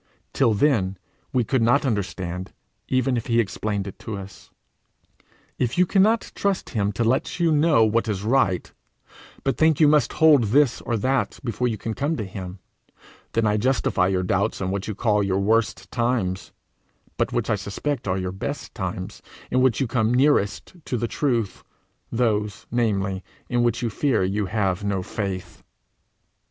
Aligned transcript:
Till 0.33 0.55
then 0.55 0.97
we 1.31 1.43
could 1.43 1.61
not 1.61 1.85
understand 1.85 2.53
even 2.87 3.17
if 3.17 3.27
he 3.27 3.39
explained 3.39 3.93
to 3.99 4.17
us. 4.17 4.49
If 5.59 5.77
you 5.77 5.85
cannot 5.85 6.31
trust 6.33 6.71
him 6.71 6.91
to 6.93 7.03
let 7.03 7.39
you 7.39 7.51
know 7.51 7.85
what 7.85 8.07
is 8.07 8.23
right, 8.23 8.73
but 9.43 9.57
think 9.59 9.79
you 9.79 9.87
must 9.87 10.13
hold 10.13 10.45
this 10.45 10.81
or 10.81 10.97
that 10.97 11.39
before 11.43 11.67
you 11.67 11.77
can 11.77 11.93
come 11.93 12.17
to 12.17 12.23
him, 12.25 12.57
then 13.33 13.45
I 13.45 13.57
justify 13.57 14.07
your 14.07 14.23
doubts 14.23 14.59
in 14.59 14.71
what 14.71 14.87
you 14.87 14.95
call 14.95 15.21
your 15.21 15.37
worst 15.37 15.91
times, 15.91 16.51
but 17.15 17.31
which 17.31 17.47
I 17.51 17.55
suspect 17.55 18.07
are 18.07 18.17
your 18.17 18.31
best 18.31 18.73
times 18.73 19.21
in 19.51 19.61
which 19.61 19.79
you 19.79 19.85
come 19.85 20.11
nearest 20.15 20.73
to 20.85 20.97
the 20.97 21.07
truth 21.07 21.63
those, 22.11 22.65
namely, 22.71 23.23
in 23.49 23.61
which 23.61 23.83
you 23.83 23.91
fear 23.91 24.23
you 24.23 24.47
have 24.47 24.83
no 24.83 25.03
faith. 25.03 25.61